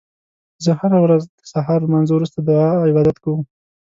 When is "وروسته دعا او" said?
2.15-2.83